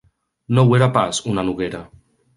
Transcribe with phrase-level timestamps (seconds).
[0.59, 1.87] No ho era pas, una noguera.